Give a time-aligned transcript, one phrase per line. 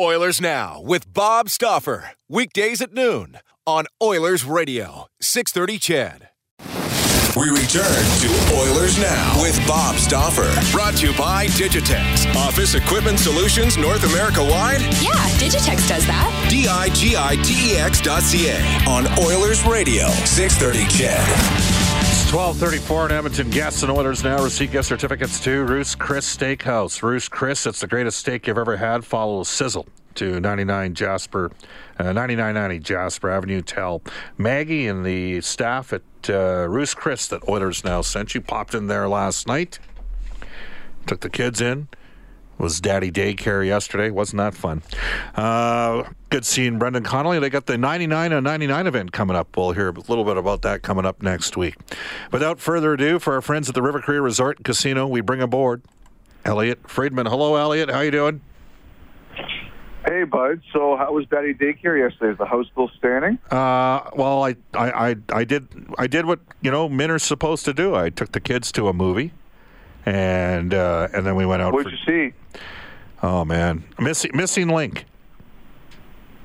[0.00, 2.12] Oilers Now with Bob Stauffer.
[2.28, 6.28] Weekdays at noon on Oilers Radio, 630 CHED.
[7.36, 10.50] We return to Oilers Now with Bob Stauffer.
[10.72, 12.34] Brought to you by Digitex.
[12.34, 14.80] Office Equipment Solutions North America wide?
[15.02, 16.46] Yeah, Digitex does that.
[16.50, 21.91] D I G I T E X dot C A on Oilers Radio, 630 CHED.
[22.32, 23.50] 1234 in Edmonton.
[23.50, 27.02] Guests and Oilers now receive gift certificates to Ruth's Chris Steakhouse.
[27.02, 29.04] Ruth's Chris, it's the greatest steak you've ever had.
[29.04, 31.52] Follow Sizzle to 99 Jasper,
[31.98, 33.60] uh, 9990 Jasper Avenue.
[33.60, 34.00] Tell
[34.38, 38.40] Maggie and the staff at uh, Ruth's Chris that Oilers now sent you.
[38.40, 39.78] Popped in there last night.
[41.06, 41.88] Took the kids in
[42.62, 44.08] was daddy daycare yesterday.
[44.10, 44.82] Wasn't that fun?
[45.34, 47.40] Uh, good seeing Brendan Connolly.
[47.40, 49.54] They got the 99 on 99 event coming up.
[49.56, 51.74] We'll hear a little bit about that coming up next week.
[52.30, 55.42] Without further ado, for our friends at the River Cree Resort and Casino, we bring
[55.42, 55.82] aboard
[56.44, 57.26] Elliot Friedman.
[57.26, 57.90] Hello, Elliot.
[57.90, 58.40] How you doing?
[60.06, 60.62] Hey, bud.
[60.72, 62.32] So, how was Daddy Daycare yesterday?
[62.32, 63.38] Is the house still standing?
[63.50, 65.68] Uh, well, I, I, I, I did,
[65.98, 67.94] I did what you know men are supposed to do.
[67.94, 69.32] I took the kids to a movie
[70.06, 71.72] and uh, and then we went out.
[71.72, 72.34] What'd for, you see?
[73.22, 75.04] Oh man, missing missing link.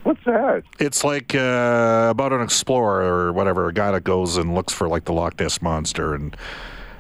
[0.03, 0.63] What's that?
[0.79, 4.87] It's like uh, about an explorer or whatever, a guy that goes and looks for
[4.87, 6.35] like the Loch Ness monster and.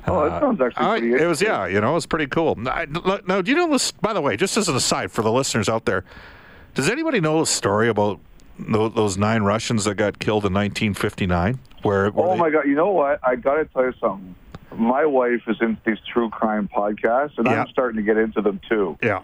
[0.09, 2.55] Oh, that sounds actually uh, It was yeah, you know, it was pretty cool.
[2.55, 3.91] Now, do you know this?
[3.91, 6.05] By the way, just as an aside for the listeners out there,
[6.75, 8.21] does anybody know the story about
[8.57, 11.59] those nine Russians that got killed in 1959?
[11.81, 12.65] Where, where oh they, my God!
[12.65, 13.19] You know what?
[13.21, 14.33] I got to tell you something
[14.77, 17.61] my wife is into these true crime podcasts, and yeah.
[17.61, 18.97] I'm starting to get into them too.
[19.01, 19.23] Yeah.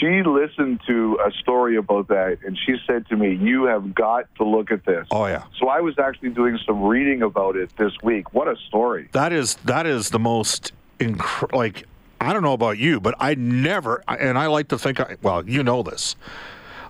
[0.00, 4.26] She listened to a story about that, and she said to me, "You have got
[4.36, 5.44] to look at this." Oh yeah.
[5.58, 8.32] So I was actually doing some reading about it this week.
[8.32, 9.08] What a story!
[9.12, 11.84] That is that is the most inc- like
[12.20, 15.46] I don't know about you, but I never and I like to think I well
[15.46, 16.16] you know this.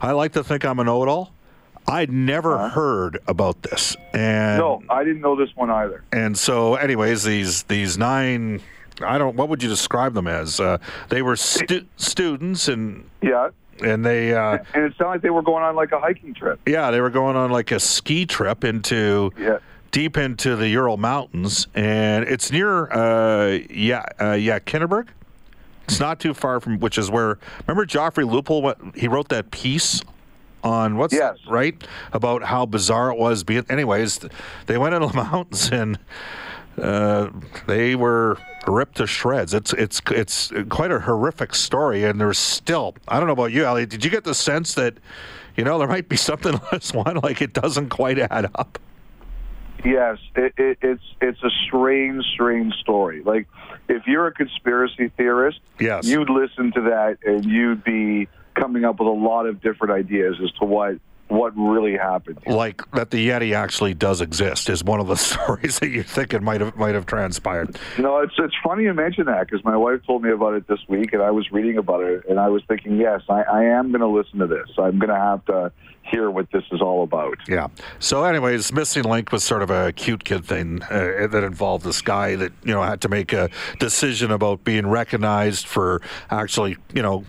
[0.01, 1.33] I like to think I'm a know-it-all.
[1.87, 2.69] I'd never uh-huh.
[2.71, 6.03] heard about this, and no, I didn't know this one either.
[6.13, 8.61] And so, anyways, these these nine,
[9.03, 9.37] I don't.
[9.37, 10.61] What would you describe them as?
[10.61, 10.79] Uh,
[11.09, 13.51] they were stu- students, and yeah,
[13.83, 16.61] and they uh, and it sounded like they were going on like a hiking trip.
[16.67, 19.59] Yeah, they were going on like a ski trip into yeah.
[19.91, 25.09] deep into the Ural Mountains, and it's near uh, yeah uh, yeah Kinneberg.
[25.85, 29.51] It's not too far from which is where remember Joffrey Lupul went, he wrote that
[29.51, 30.03] piece
[30.63, 31.37] on what's yes.
[31.47, 33.45] right about how bizarre it was.
[33.45, 34.21] Be anyways,
[34.67, 35.99] they went into the mountains and
[36.81, 37.31] uh,
[37.67, 39.55] they were ripped to shreds.
[39.55, 43.65] It's it's it's quite a horrific story, and there's still I don't know about you,
[43.67, 43.87] Ali.
[43.87, 44.95] Did you get the sense that
[45.57, 48.79] you know there might be something less one like it doesn't quite add up?
[49.85, 53.23] Yes, it, it, it's it's a strange, strange story.
[53.23, 53.47] Like
[53.89, 56.07] if you're a conspiracy theorist, yes.
[56.07, 60.37] you'd listen to that and you'd be coming up with a lot of different ideas
[60.43, 60.97] as to what
[61.29, 62.39] what really happened.
[62.47, 66.45] Like that the Yeti actually does exist is one of the stories that you're thinking
[66.45, 67.79] might have might have transpired.
[67.99, 70.81] No, it's it's funny you mention that because my wife told me about it this
[70.89, 73.91] week, and I was reading about it, and I was thinking, yes, I, I am
[73.91, 74.69] going to listen to this.
[74.79, 75.73] I'm going to have to
[76.05, 77.39] hear what this is all about.
[77.49, 77.69] Yeah.
[77.99, 82.03] So, anyways, Missing Link was sort of a cute kid thing uh, that involved this
[82.03, 87.03] guy that you know had to make a decision about being recognized for actually, you
[87.03, 87.25] know,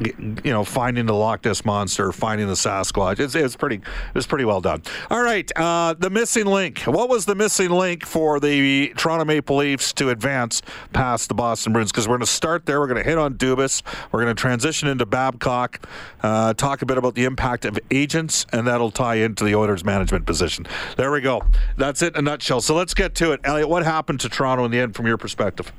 [0.00, 3.20] you know, finding the Loch Ness monster, finding the Sasquatch.
[3.20, 4.82] It's, it's pretty, it was pretty well done.
[5.10, 6.80] All right, uh, the missing link.
[6.80, 10.62] What was the missing link for the Toronto Maple Leafs to advance
[10.92, 11.92] past the Boston Bruins?
[11.92, 12.80] Because we're going to start there.
[12.80, 13.82] We're going to hit on Dubas.
[14.12, 15.86] We're going to transition into Babcock.
[16.22, 19.84] Uh, talk a bit about the impact of agents, and that'll tie into the Oilers
[19.84, 20.66] management position.
[20.96, 21.42] There we go.
[21.76, 22.60] That's it in a nutshell.
[22.60, 23.40] So let's get to it.
[23.44, 23.68] Elliot.
[23.68, 25.72] what happened to Toronto in the end from your perspective?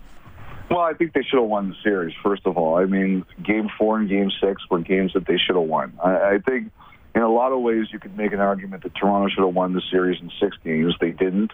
[0.69, 2.75] Well, I think they should have won the series, first of all.
[2.75, 5.97] I mean, game four and game six were games that they should have won.
[6.03, 6.71] I, I think
[7.17, 9.73] in a lot of ways you could make an argument that Toronto should have won
[9.73, 10.93] the series in six games.
[11.01, 11.51] They didn't.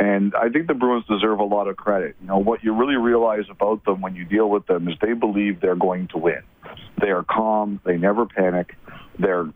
[0.00, 2.16] And I think the Bruins deserve a lot of credit.
[2.22, 5.12] You know, what you really realize about them when you deal with them is they
[5.12, 6.40] believe they're going to win.
[6.98, 8.74] They are calm, they never panic,
[9.18, 9.52] they're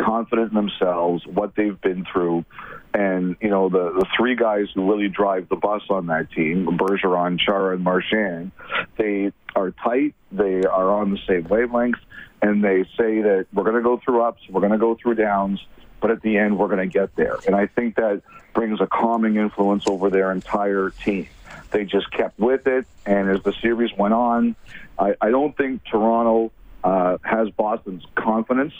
[0.00, 2.44] confident in themselves, what they've been through.
[2.92, 6.66] And, you know, the, the three guys who really drive the bus on that team,
[6.76, 8.50] Bergeron, Chara, and Marchand,
[8.98, 11.98] they are tight, they are on the same wavelength,
[12.42, 15.14] and they say that we're going to go through ups, we're going to go through
[15.14, 15.64] downs,
[16.00, 17.38] but at the end, we're going to get there.
[17.46, 18.22] And I think that
[18.52, 21.28] brings a calming influence over their entire team.
[21.70, 24.56] They just kept with it, and as the series went on,
[24.98, 26.52] I, I don't think Toronto
[26.84, 28.74] uh, has Boston's confidence.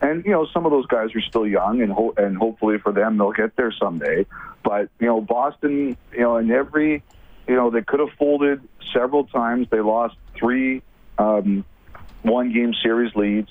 [0.00, 2.92] And you know, some of those guys are still young, and ho- and hopefully for
[2.92, 4.26] them, they'll get there someday.
[4.62, 7.02] But you know, Boston, you know, in every,
[7.48, 8.62] you know, they could have folded
[8.92, 9.66] several times.
[9.70, 10.82] They lost three
[11.18, 11.64] um,
[12.22, 13.50] one-game series leads.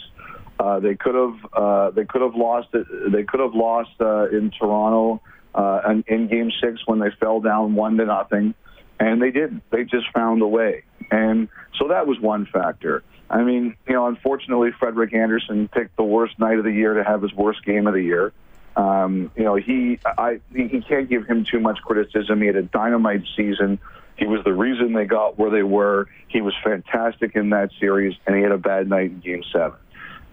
[0.60, 2.70] Uh, they could have uh, they could have lost.
[2.72, 5.22] They could have lost uh, in Toronto
[5.54, 8.56] uh, in, in Game Six when they fell down one to nothing,
[9.00, 9.64] and they didn't.
[9.70, 11.48] They just found a way, and
[11.78, 13.04] so that was one factor.
[13.30, 17.04] I mean, you know, unfortunately, Frederik Andersen picked the worst night of the year to
[17.04, 18.32] have his worst game of the year.
[18.76, 22.42] Um, you know, he I he can't give him too much criticism.
[22.42, 23.80] He had a dynamite season.
[24.18, 26.08] He was the reason they got where they were.
[26.28, 29.78] He was fantastic in that series, and he had a bad night in Game Seven.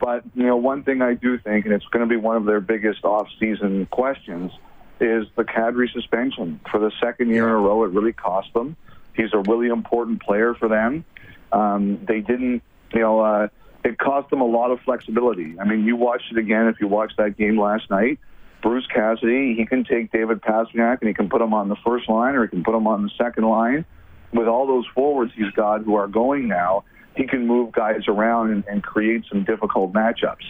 [0.00, 2.44] But you know, one thing I do think, and it's going to be one of
[2.44, 4.52] their biggest off-season questions,
[5.00, 7.84] is the Kadri suspension for the second year in a row.
[7.84, 8.76] It really cost them.
[9.14, 11.04] He's a really important player for them.
[11.52, 13.48] Um, they didn't, you know, uh,
[13.84, 15.58] it cost them a lot of flexibility.
[15.60, 18.18] I mean, you watched it again if you watched that game last night.
[18.64, 22.08] Bruce Cassidy, he can take David Pastrnak and he can put him on the first
[22.08, 23.84] line or he can put him on the second line.
[24.32, 26.84] With all those forwards he's got who are going now,
[27.14, 30.46] he can move guys around and, and create some difficult matchups.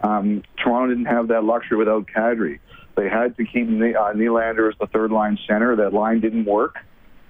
[0.00, 2.58] Um, Toronto didn't have that luxury without Kadri.
[2.96, 5.76] They had to keep uh, Nylander as the third line center.
[5.76, 6.76] That line didn't work,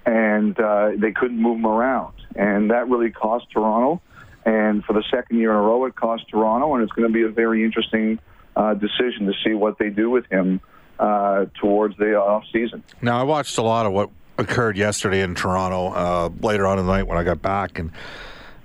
[0.05, 4.01] and uh, they couldn't move him around, and that really cost Toronto.
[4.45, 7.13] And for the second year in a row, it cost Toronto, and it's going to
[7.13, 8.19] be a very interesting
[8.59, 10.59] uh, decision to see what they do with him
[10.99, 12.83] uh, towards the off season.
[13.01, 16.85] Now, I watched a lot of what occurred yesterday in Toronto uh, later on in
[16.85, 17.91] the night when I got back, and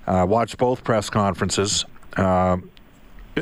[0.09, 1.85] uh, watched both press conferences.
[2.17, 2.57] Uh,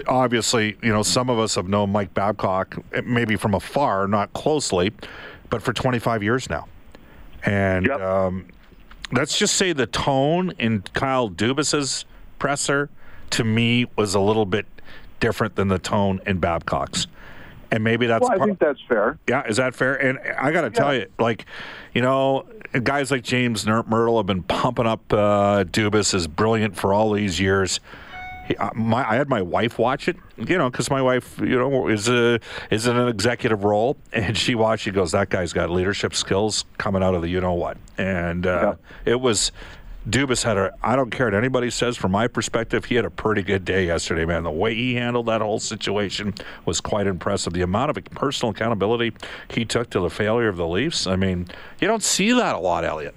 [0.07, 4.93] obviously, you know, some of us have known Mike Babcock maybe from afar, not closely,
[5.49, 6.67] but for 25 years now.
[7.45, 8.01] And Yep.
[8.01, 8.47] um,
[9.11, 12.05] let's just say the tone in Kyle Dubas's
[12.39, 12.91] presser
[13.31, 14.67] to me was a little bit
[15.23, 17.07] different than the tone in Babcock's.
[17.71, 19.19] And maybe that's Well, I part- think that's fair.
[19.27, 19.95] yeah, is that fair?
[19.95, 21.47] And I got to tell you, like,
[21.95, 22.45] you know,
[22.83, 27.41] guys like James Mirtle have been pumping up uh, Dubas as brilliant for all these
[27.41, 27.81] years.
[28.47, 31.57] He, uh, my, I had my wife watch it, you know, because my wife, you
[31.57, 32.41] know, is a
[32.73, 34.83] is in an executive role, and she watched.
[34.83, 38.45] She goes, "That guy's got leadership skills coming out of the you know what," and
[38.47, 38.75] uh,
[39.07, 39.53] it was.
[40.09, 40.73] Dubas had a.
[40.83, 41.97] I don't care what anybody says.
[41.97, 44.43] From my perspective, he had a pretty good day yesterday, man.
[44.43, 46.35] The way he handled that whole situation
[46.65, 47.53] was quite impressive.
[47.53, 49.13] The amount of personal accountability
[49.49, 51.07] he took to the failure of the Leafs.
[51.07, 51.47] I mean,
[51.81, 53.15] you don't see that a lot, Elliot.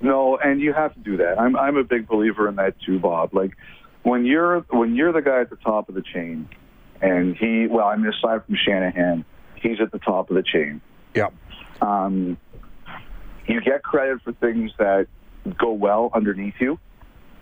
[0.00, 1.38] No, and you have to do that.
[1.38, 3.34] I'm I'm a big believer in that too, Bob.
[3.34, 3.56] Like
[4.02, 6.48] when you're when you're the guy at the top of the chain,
[7.02, 10.80] and he well, I mean aside from Shanahan, he's at the top of the chain.
[11.14, 11.28] Yeah.
[11.82, 12.38] Um,
[13.46, 15.08] you get credit for things that
[15.56, 16.78] go well underneath you.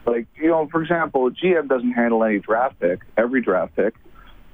[0.06, 3.94] Like you know, for example, GM doesn't handle any draft pick, every draft pick.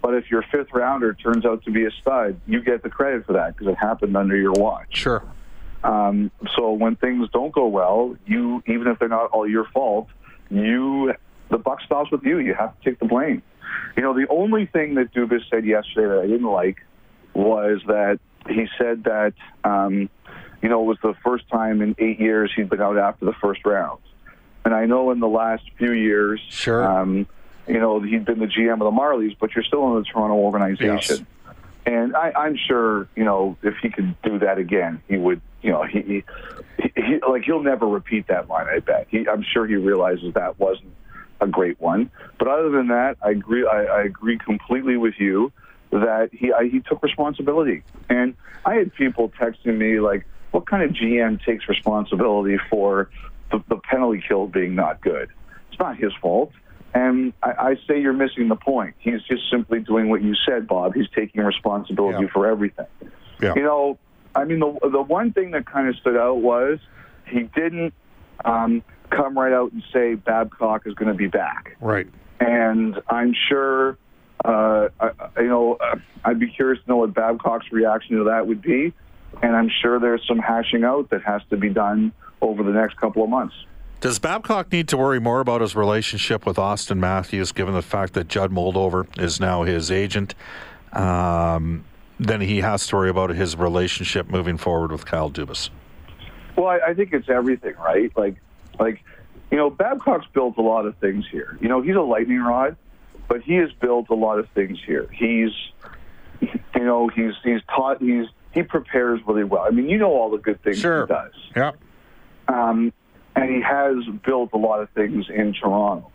[0.01, 3.25] But if your fifth rounder turns out to be a stud, you get the credit
[3.25, 4.97] for that because it happened under your watch.
[4.97, 5.23] Sure.
[5.85, 10.09] Um, so when things don't go well, you even if they're not all your fault,
[10.51, 11.13] you
[11.51, 12.39] the buck stops with you.
[12.39, 13.43] You have to take the blame.
[13.97, 16.79] You know, the only thing that Dubas said yesterday that I didn't like
[17.35, 18.19] was that
[18.49, 20.09] he said that um,
[20.63, 23.35] you know it was the first time in eight years he'd been out after the
[23.35, 24.01] first round.
[24.65, 26.85] And I know in the last few years, Sure.
[26.89, 27.27] um,
[27.67, 30.35] you know, he'd been the GM of the Marlies, but you're still in the Toronto
[30.37, 31.17] organization.
[31.19, 31.23] Yes.
[31.85, 35.73] And I, I'm sure, you know, if he could do that again, he would, you
[35.73, 36.25] know, he, he,
[36.95, 38.69] he like he'll never repeat that line.
[38.69, 39.09] I bet.
[39.11, 40.95] He, I'm sure he realizes that wasn't
[41.41, 42.09] a great one.
[42.39, 43.67] But other than that, I agree.
[43.67, 45.51] I, I agree completely with you
[45.91, 47.83] that he I, he took responsibility.
[48.09, 53.11] And I had people texting me like, "What kind of GM takes responsibility for
[53.51, 55.29] the, the penalty kill being not good?"
[55.71, 56.53] It's not his fault.
[56.95, 58.95] And I, I say you're missing the point.
[58.99, 60.95] He's just simply doing what you said, Bob.
[60.95, 62.33] He's taking responsibility Yeah.
[62.33, 62.87] for everything.
[63.41, 63.55] Yeah.
[63.57, 63.99] You know,
[64.35, 66.79] I mean, the the one thing that kind of stood out was
[67.27, 67.95] he didn't
[68.45, 71.77] um, come right out and say Babcock is going to be back.
[71.81, 72.07] Right.
[72.41, 73.97] And I'm sure,
[74.45, 78.47] uh, I, you know, uh, I'd be curious to know what Babcock's reaction to that
[78.47, 78.93] would be.
[79.41, 82.97] And I'm sure there's some hashing out that has to be done over the next
[82.97, 83.55] couple of months.
[84.01, 88.15] Does Babcock need to worry more about his relationship with Auston Matthews, given the fact
[88.15, 90.35] that Judd Moldover is now his agent,
[90.93, 91.85] um,
[92.19, 95.71] than he has to worry about his relationship moving forward with Kyle Dubas?
[96.57, 98.11] Well, I, I think it's everything, right?
[98.17, 98.37] Like,
[98.79, 99.03] like,
[99.53, 101.57] you know, Babcock's built a lot of things here.
[101.61, 102.77] You know, he's a lightning rod,
[103.29, 105.09] but he has built a lot of things here.
[105.13, 105.53] He's,
[106.41, 109.63] you know, he's he's taught he's he prepares really well.
[109.67, 111.07] I mean, you know all the good things Sure.
[111.07, 111.33] he does.
[111.57, 111.77] Yep.
[112.49, 112.93] um,
[113.35, 116.11] and he has built a lot of things in Toronto.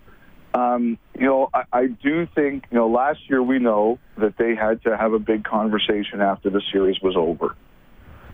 [0.53, 4.55] Um, you know, I, I do think, you know, last year we know that they
[4.55, 7.55] had to have a big conversation after the series was over.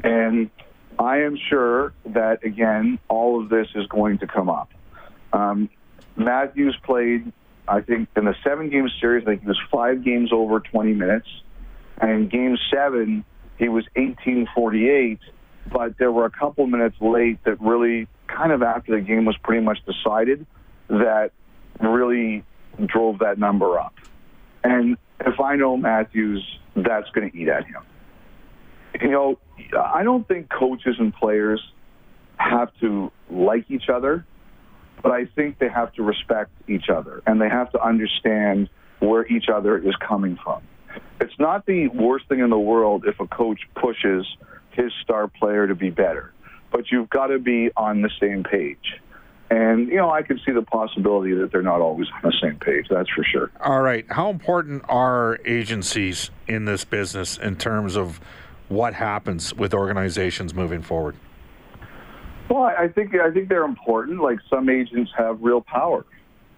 [0.04, 0.50] And
[1.00, 4.70] I am sure that, again, all of this is going to come up.
[5.32, 5.70] Um,
[6.18, 7.32] Matthews played,
[7.68, 10.94] I think, in the seven game series, I think he was five games over 20
[10.94, 11.28] minutes.
[12.00, 13.24] And in game seven,
[13.58, 15.20] he was 1848
[15.72, 19.38] but there were a couple minutes late that really kind of after the game was
[19.44, 20.46] pretty much decided
[20.90, 21.32] that
[21.80, 22.44] really
[22.86, 23.94] drove that number up.
[24.64, 26.44] And if I know Matthews,
[26.76, 27.82] that's going to eat at him.
[29.02, 29.40] You know,
[29.80, 31.62] I don't think coaches and players
[32.38, 34.26] have to like each other,
[35.02, 38.70] but I think they have to respect each other and they have to understand
[39.00, 40.62] where each other is coming from.
[41.24, 44.28] It's not the worst thing in the world if a coach pushes
[44.72, 46.34] his star player to be better,
[46.70, 49.00] but you've got to be on the same page.
[49.50, 52.58] And, you know, I can see the possibility that they're not always on the same
[52.58, 53.52] page, that's for sure.
[53.62, 54.06] All right.
[54.10, 58.20] How important are agencies in this business in terms of
[58.68, 61.16] what happens with organizations moving forward?
[62.50, 64.22] Well, I think I think they're important.
[64.22, 66.06] Like some agents have real power,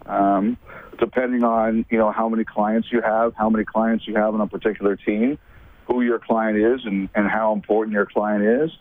[0.08, 0.58] um,
[1.00, 4.42] depending on you know how many clients you have, how many clients you have on
[4.42, 5.38] a particular team,
[5.88, 8.72] who your client is, and, and how important your client is.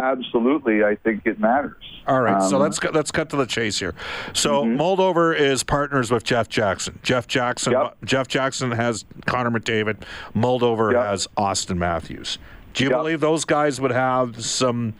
[0.00, 1.82] Absolutely, I think it matters.
[2.06, 3.94] All right, so Um, let's cut- let's cut to the chase here.
[4.32, 4.80] So Mm-hmm.
[4.80, 6.98] Moldover is partners with Jeff Jackson.
[7.02, 7.72] Jeff Jackson.
[7.72, 7.96] Yep.
[8.04, 9.96] Jeff Jackson has Connor McDavid.
[10.36, 11.04] Moldover Yep.
[11.04, 12.38] has Auston Matthews.
[12.74, 12.98] Do you Yep.
[12.98, 14.94] believe those guys would have some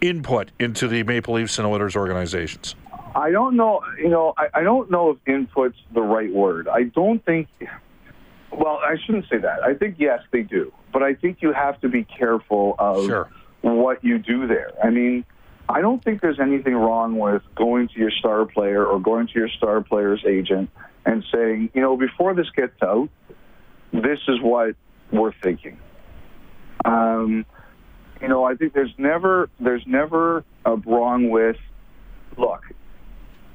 [0.00, 2.74] input into the Maple Leafs and Oilers organizations?
[3.18, 3.80] I don't know.
[3.98, 6.68] You know, I, I don't know if input's the right word.
[6.68, 7.48] I don't think.
[8.52, 9.62] Well, I shouldn't say that.
[9.62, 13.28] I think yes, they do, but I think you have to be careful of Sure.
[13.62, 14.70] what you do there.
[14.82, 15.24] I mean,
[15.68, 19.34] I don't think there's anything wrong with going to your star player or going to
[19.34, 20.70] your star player's agent
[21.04, 23.08] and saying, you know, before this gets out,
[23.92, 24.76] this is what
[25.10, 25.78] we're thinking.
[26.84, 27.44] Um,
[28.22, 31.56] you know, I think there's never there's never a wrong with
[32.36, 32.62] look.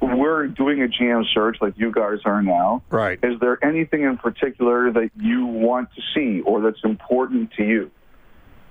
[0.04, 2.84] We're doing a GM search like you guys are now.
[2.90, 3.20] Right.
[3.24, 7.92] Is there anything in particular that you want to see or that's important to you?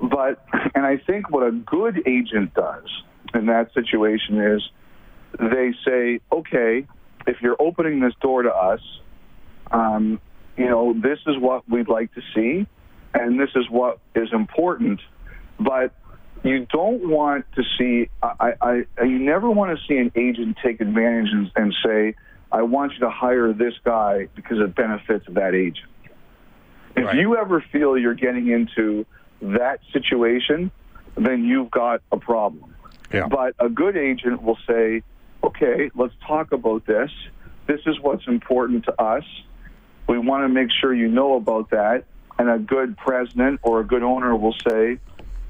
[0.01, 2.89] But, and I think what a good agent does
[3.35, 4.63] in that situation is
[5.39, 6.87] they say, okay,
[7.27, 8.81] if you're opening this door to us,
[9.71, 10.21] um,
[10.57, 12.67] you know, this is what we'd like to see,
[13.15, 15.01] and this is what is important.
[15.59, 15.95] But
[16.45, 20.59] you don't want to see, I, I, I, you never want to see an agent
[20.63, 22.15] take advantage and, and say,
[22.51, 25.89] I want you to hire this guy because it benefits that agent.
[26.95, 27.17] If Right.
[27.17, 29.07] you ever feel you're getting into
[29.41, 30.71] that situation,
[31.17, 32.75] then you've got a problem.
[33.13, 33.29] Yeah.
[33.29, 35.03] But a good agent will say,
[35.43, 37.11] okay, let's talk about this.
[37.67, 39.25] This is what's important to us.
[40.09, 42.05] We want to make sure you know about that.
[42.39, 44.99] And a good president or a good owner will say,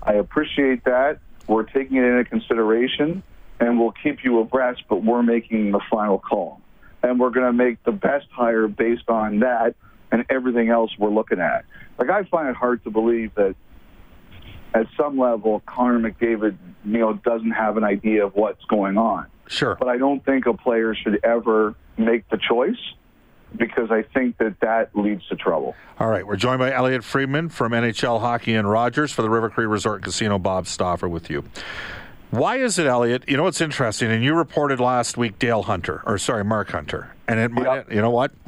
[0.02, 1.18] I appreciate that.
[1.46, 3.22] We're taking it into consideration
[3.60, 6.60] and we'll keep you abreast, but we're making the final call.
[7.02, 9.74] And we're going to make the best hire based on that
[10.10, 11.64] and everything else we're looking at.
[11.98, 13.54] Like, I find it hard to believe that
[14.74, 19.26] at some level, Connor McDavid, you know, doesn't have an idea of what's going on.
[19.48, 19.76] Sure.
[19.78, 22.78] But I don't think a player should ever make the choice
[23.56, 25.74] because I think that that leads to trouble.
[25.98, 29.50] All right, we're joined by Elliot Friedman from NHL Hockey and Rogers for the River
[29.50, 30.38] Cree Resort Casino.
[30.38, 31.44] Bob Stauffer with you.
[32.30, 33.24] Why is it, Elliot?
[33.28, 37.12] You know what's interesting, and you reported last week Dale Hunter, or sorry, Mark Hunter,
[37.28, 37.92] and it might, Yep.
[37.92, 38.32] you know what?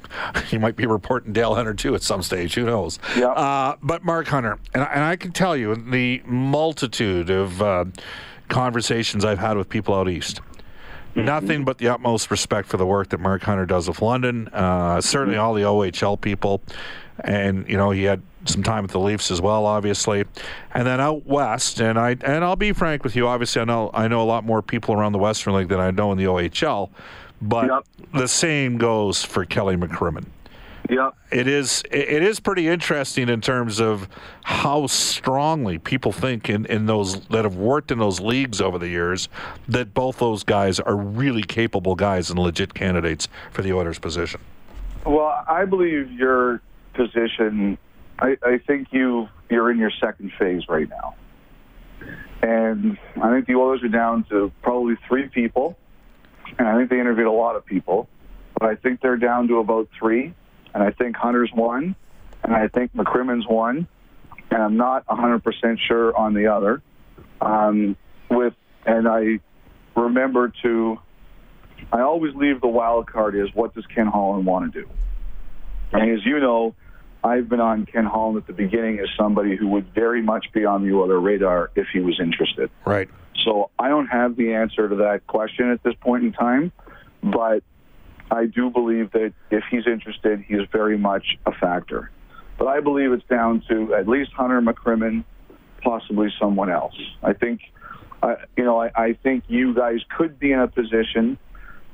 [0.49, 2.55] He might be reporting Dale Hunter too at some stage.
[2.55, 2.99] Who knows?
[3.17, 3.33] Yep.
[3.37, 7.85] Uh, but Mark Hunter, and, I- and I can tell you the multitude of uh,
[8.49, 10.41] conversations I've had with people out east.
[11.15, 14.49] Nothing but the utmost respect for the work that Mark Hunter does with London.
[14.49, 16.61] Uh, certainly all the OHL people,
[17.21, 20.25] and you know he had some time with the Leafs as well, obviously,
[20.75, 21.81] and then out west.
[21.81, 23.29] And I and I'll be frank with you.
[23.29, 25.91] Obviously, I know I know a lot more people around the Western League than I
[25.93, 26.91] know in the OHL,
[27.41, 27.85] but Yep.
[28.15, 30.25] the same goes for Kelly McCrimmon.
[30.91, 31.11] Yeah.
[31.33, 34.07] It is it is pretty interesting in terms of
[34.43, 38.89] how strongly people think in, in those that have worked in those leagues over the
[38.89, 39.29] years
[39.67, 44.41] that both those guys are really capable guys and legit candidates for the Oilers position.
[45.07, 46.61] Well, I believe your
[46.93, 47.79] position.
[48.19, 51.15] I, I think you you're in your second phase right now,
[52.43, 55.79] and I think the Oilers are down to probably three people,
[56.59, 58.09] and I think they interviewed a lot of people,
[58.59, 60.35] but I think they're down to about three,
[60.75, 61.95] and I think Hunter's one,
[62.43, 63.87] and I think McCrimmon's one,
[64.51, 66.83] and I'm not 100% sure on the other.
[67.41, 67.97] Um,
[68.31, 68.55] with
[68.87, 69.41] and I
[69.97, 70.99] remember to
[71.93, 74.89] I always leave the wild card is what does Ken Holland want to do?
[75.93, 76.75] And as you know,
[77.23, 80.65] I've been on Ken Holland at the beginning as somebody who would very much be
[80.65, 82.71] on the other radar if he was interested.
[82.85, 83.09] Right.
[83.45, 86.73] So I don't have the answer to that question at this point in time,
[87.23, 87.63] but
[88.31, 92.11] I do believe that if he's interested, he's very much a factor.
[92.59, 95.25] But I believe it's down to at least Hunter McCrimmon,
[95.83, 96.95] possibly someone else.
[97.23, 97.61] I think,
[98.23, 101.39] uh, you know, I, I think you guys could be in a position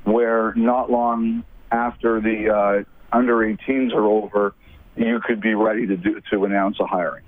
[0.05, 4.55] where not long after the uh, under 18s are over,
[4.97, 7.25] you could be ready to do to announce a hiring.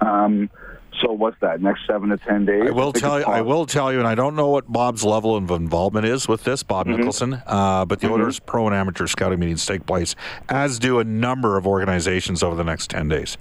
[0.00, 0.50] Um,
[1.00, 1.60] so what's that?
[1.60, 2.64] Next seven to ten days.
[2.66, 3.24] I will think tell you.
[3.26, 6.44] I will tell you, and I don't know what Bob's level of involvement is with
[6.44, 6.96] this, Bob Mm-hmm.
[6.98, 7.42] Nicholson.
[7.46, 10.14] Uh, but the Oilers pro and amateur scouting meetings take place,
[10.48, 13.36] as do a number of organizations over the next ten days.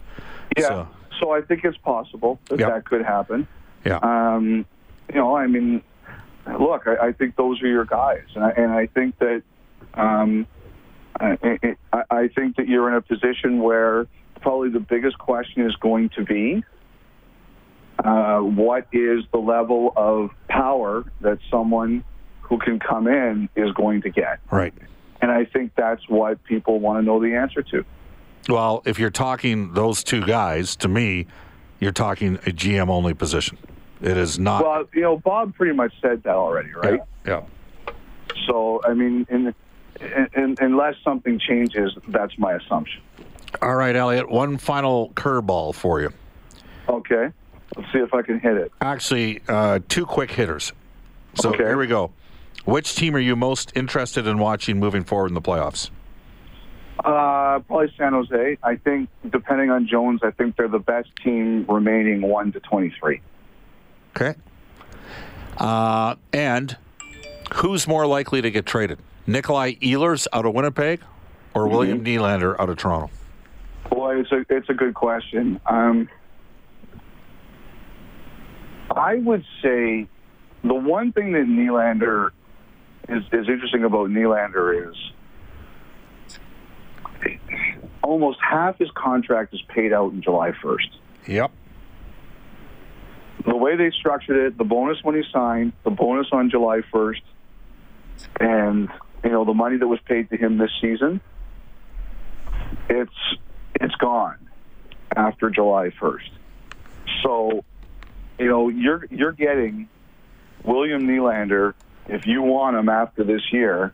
[0.57, 0.67] Yeah.
[0.67, 0.87] So-
[1.19, 2.69] So, I think it's possible that Yep.
[2.69, 3.47] that could happen.
[3.85, 3.99] Yeah.
[4.01, 4.65] Um,
[5.13, 5.83] you know, I mean,
[6.59, 9.43] look, I, I think those are your guys, and I, and I think that
[9.93, 10.47] um,
[11.19, 11.37] I,
[11.93, 14.07] I, I think that you're in a position where
[14.41, 16.63] probably the biggest question is going to be
[18.03, 22.03] uh, what is the level of power that someone
[22.41, 24.73] who can come in is going to get, right.
[25.21, 27.85] and I think that's what people want to know the answer to.
[28.49, 31.27] Well, if you're talking those two guys, to me,
[31.79, 33.57] you're talking a GM only position.
[34.01, 34.63] It is not.
[34.63, 37.01] Well, you know, Bob pretty much said that already, right?
[37.25, 37.43] Yeah.
[38.47, 39.53] So, I mean, in,
[39.99, 43.01] in, in, unless something changes, that's my assumption.
[43.61, 44.29] All right, Elliot.
[44.29, 46.11] One final curveball for you.
[46.89, 47.29] Okay,
[47.75, 48.71] let's see if I can hit it.
[48.81, 50.73] Actually, uh, two quick hitters.
[51.35, 51.63] So Okay.
[51.63, 52.11] here we go.
[52.65, 55.89] Which team are you most interested in watching moving forward in the playoffs?
[56.99, 58.57] Uh, probably San Jose.
[58.61, 63.21] I think, depending on Jones, I think they're the best team remaining one to twenty-three.
[64.15, 64.35] Okay.
[65.57, 66.77] Uh, and
[67.55, 68.99] who's more likely to get traded?
[69.25, 71.01] Nikolai Ehlers out of Winnipeg
[71.55, 73.09] or William Nylander out of Toronto?
[73.89, 75.59] Boy, it's a it's a good question.
[75.65, 76.07] Um,
[78.97, 80.07] I would say
[80.63, 82.31] the one thing that Nylander
[83.09, 84.95] is is interesting about Nylander is
[88.03, 90.89] almost half his contract is paid out in July first.
[91.27, 91.51] Yep.
[93.45, 97.21] the way they structured it, the bonus when he signed, the bonus on July 1st,
[98.39, 98.89] and
[99.23, 101.21] you know the money that was paid to him this season,
[102.89, 103.37] it's
[103.75, 104.37] it's gone
[105.15, 106.29] after July 1st.
[107.23, 107.63] So,
[108.41, 109.87] you know, you're you're getting
[110.63, 111.73] William Nylander
[112.07, 113.93] if you want him after this year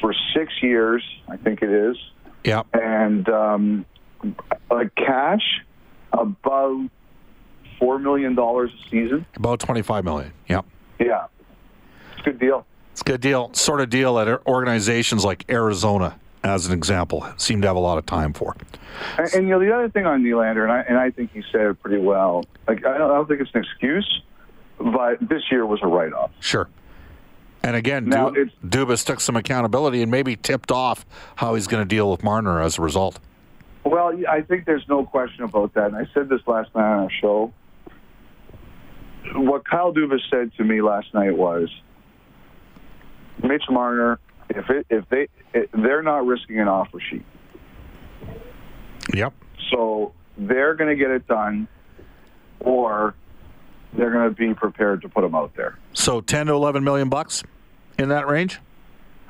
[0.00, 1.96] for 6 years, I think it is,
[2.44, 2.66] Yep.
[2.74, 3.86] and um,
[4.70, 5.62] like cash
[6.12, 6.88] about
[7.78, 9.24] four million dollars a season.
[9.36, 10.32] About 25 million.
[10.48, 10.64] Yep.
[10.98, 11.26] Yeah,
[12.12, 12.66] it's a good deal.
[12.92, 13.50] It's a good deal.
[13.54, 17.98] Sort of deal at organizations like Arizona, as an example, seem to have a lot
[17.98, 18.56] of time for.
[19.16, 21.42] And, and you know the other thing on Nylander, and I and I think he
[21.52, 22.44] said it pretty well.
[22.66, 24.22] Like I don't, I don't think it's an excuse,
[24.78, 26.30] but this year was a write-off.
[26.40, 26.68] Sure.
[27.62, 31.04] And again, Now, Du- Dubas took some accountability and maybe tipped off
[31.36, 33.18] how he's going to deal with Marner as a result.
[33.84, 35.86] Well, I think there's no question about that.
[35.88, 37.52] And I said this last night on our show.
[39.34, 41.68] What Kyle Dubas said to me last night was,
[43.42, 44.18] Mitch Marner,
[44.50, 47.24] if it, if they if they're not risking an offer sheet,
[49.14, 49.32] Yep.
[49.70, 51.66] so they're going to get it done,
[52.60, 53.14] or
[53.96, 55.78] they're going to be prepared to put them out there.
[55.94, 57.42] So 10 to 11 million bucks
[57.98, 58.60] in that range?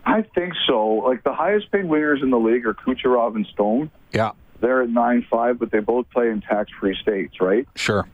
[0.05, 0.87] I think so.
[0.89, 3.91] Like the highest paid winners in the league are Kucherov and Stone.
[4.13, 7.69] Yeah, They're at nine five, but they both play in tax free states, right?
[7.77, 8.09] sure.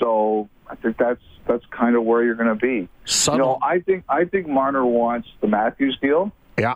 [0.00, 2.88] So I think that's that's kind of where you're going to be.
[3.04, 3.38] Subtle.
[3.38, 6.32] You know, I think I think Marner wants the Matthews deal.
[6.58, 6.74] yeah.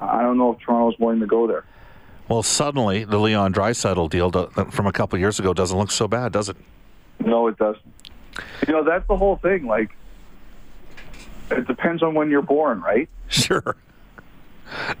[0.00, 1.64] I don't know if Toronto's willing to go there.
[2.28, 4.30] Well, suddenly the Leon Draisaitl deal
[4.70, 6.56] from a couple years ago doesn't look so bad, does it?
[7.20, 7.84] No, it doesn't.
[8.66, 9.66] You know, that's the whole thing.
[9.66, 9.90] Like,
[11.52, 13.08] it depends on when you're born, right?
[13.28, 13.76] Sure.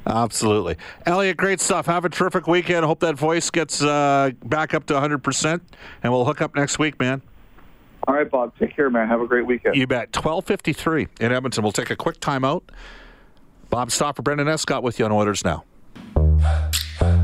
[0.06, 0.76] Absolutely.
[1.06, 1.86] Elliot, great stuff.
[1.86, 2.84] Have a terrific weekend.
[2.84, 5.60] Hope that voice gets uh, back up to 100%,
[6.02, 7.22] and we'll hook up next week, man.
[8.08, 8.56] All right, Bob.
[8.58, 9.08] Take care, man.
[9.08, 9.76] Have a great weekend.
[9.76, 10.14] You bet.
[10.14, 11.62] 1253 in Edmonton.
[11.62, 12.62] We'll take a quick timeout.
[13.70, 15.64] Bob Stauffer, Brendan Escott with you on Oilers Now.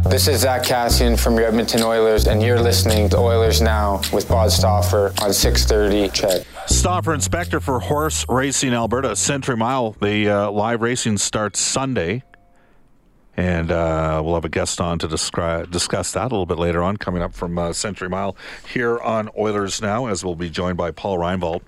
[0.09, 4.27] This is Zack Kassian from your Edmonton Oilers, and you're listening to Oilers Now with
[4.29, 6.47] Bob Stauffer on 630 CHED.
[6.67, 9.95] Stauffer, inspector for Horse Racing Alberta, Century Mile.
[10.01, 12.23] The uh, live racing starts Sunday.
[13.39, 16.83] And uh, we'll have a guest on to descri- discuss that a little bit later
[16.83, 18.37] on, coming up from uh, Century Mile
[18.69, 21.61] here on Oilers Now, as we'll be joined by Paul Reinvold.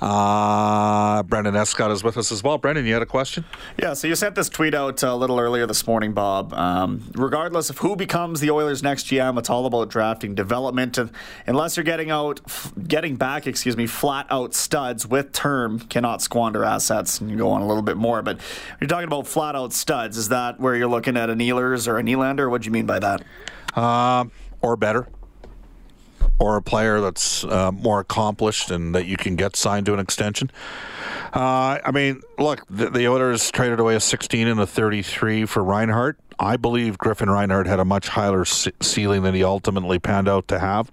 [0.00, 2.56] Uh, Brendan Escott is with us as well.
[2.56, 3.44] Brendan, you had a question?
[3.78, 6.54] Yeah, so you sent this tweet out a little earlier this morning, Bob.
[6.54, 10.98] Um, regardless of who becomes the Oilers' next GM, it's all about drafting development.
[10.98, 11.10] And
[11.46, 16.22] unless you're getting out, f- getting back, excuse me, flat out studs with term, cannot
[16.22, 17.20] squander assets.
[17.20, 18.38] And you go on a little bit more, but
[18.80, 20.16] you're talking about flat out studs.
[20.16, 22.48] Is that where you're looking at an Ehlers or a Nylander?
[22.48, 23.22] What do you mean by that?
[23.74, 24.26] Uh,
[24.60, 25.08] or better,
[26.38, 30.00] or a player that's uh, more accomplished and that you can get signed to an
[30.00, 30.50] extension.
[31.34, 35.62] Uh, I mean, look, the, the Oilers traded away a 16 and a 33 for
[35.62, 36.18] Reinhardt.
[36.38, 40.46] I believe Griffin Reinhardt had a much higher c- ceiling than he ultimately panned out
[40.48, 40.90] to have.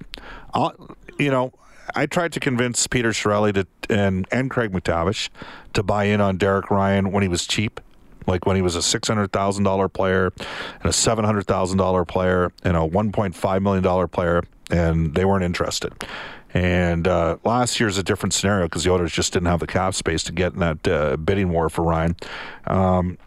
[0.53, 0.71] Uh,
[1.19, 1.53] you know,
[1.93, 5.29] I tried to convince Peter Chiarelli to, and and Craig MacTavish
[5.73, 7.79] to buy in on Derek Ryan when he was cheap
[8.27, 10.31] like when he was a six hundred thousand dollar player
[10.79, 14.43] and a seven hundred thousand dollar player and a one point five million dollar player,
[14.69, 15.93] and they weren't interested.
[16.53, 19.93] And uh, last year's a different scenario because the Oilers just didn't have the cap
[19.93, 22.15] space to get in that uh, bidding war for Ryan.
[22.65, 23.17] Um,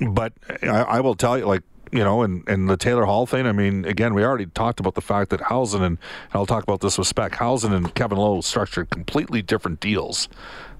[0.00, 1.62] but I, I will tell you, like
[1.92, 3.46] you know, and, and the Taylor Hall thing.
[3.46, 6.62] I mean, again, we already talked about the fact that Howson and, and I'll talk
[6.62, 7.36] about this with Spec.
[7.36, 10.28] Howson and Kevin Lowe structured completely different deals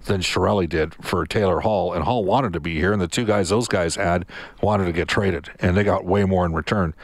[0.05, 3.25] than Chiarelli did for Taylor Hall, and Hall wanted to be here, and the two
[3.25, 4.27] guys those guys had
[4.63, 6.95] wanted to get traded, and they got way more in return.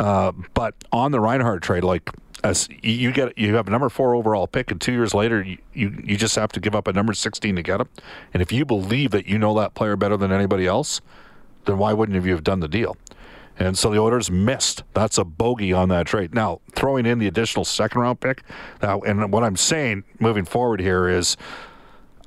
[0.00, 2.08] Uh, but on the Reinhardt trade, like
[2.42, 5.58] as you get, you have a number four overall pick, and two years later, you,
[5.74, 7.88] you you just have to give up a number sixteen to get him.
[8.32, 11.02] And if you believe that you know that player better than anybody else,
[11.66, 12.96] then why wouldn't you have done the deal?
[13.58, 14.84] And so the Oilers missed.
[14.94, 16.34] That's a bogey on that trade.
[16.34, 18.42] Now, throwing in the additional second round pick.
[18.80, 21.36] Now, and what I'm saying moving forward here is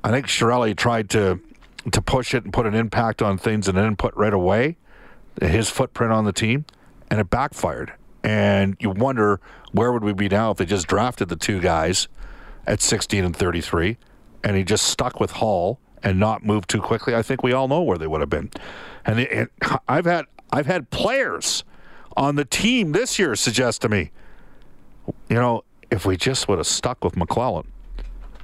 [0.04, 1.40] I think Chiarelli tried to
[1.90, 4.76] to push it and put an impact on things and an input right away,
[5.42, 6.66] his footprint on the team,
[7.14, 7.92] and it backfired.
[8.24, 12.08] And you wonder where would we be now if they just drafted the two guys
[12.66, 13.98] at 16 and 33,
[14.42, 17.14] and he just stuck with Hall and not moved too quickly.
[17.14, 18.50] I think we all know where they would have been.
[19.04, 19.48] And, it,
[19.88, 21.62] I've had I've had players
[22.16, 24.10] on the team this year suggest to me,
[25.28, 27.66] you know, if we just would have stuck with McLellan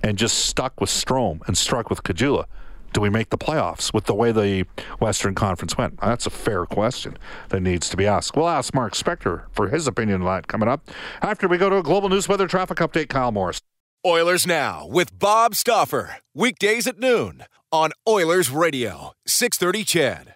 [0.05, 2.45] and just stuck with Strome and struck with Kajula,
[2.93, 4.67] do we make the playoffs with the way the
[4.99, 6.01] Western Conference went?
[6.01, 7.17] That's a fair question
[7.49, 8.37] that needs to be asked.
[8.37, 10.89] We'll ask Mark Spector for his opinion on that coming up
[11.23, 13.09] after we go to a global news weather traffic update.
[13.09, 13.61] Kyle Morris.
[14.07, 16.17] Oilers Now with Bob Stauffer.
[16.35, 20.35] Weekdays at noon on Oilers Radio, 630 CHED.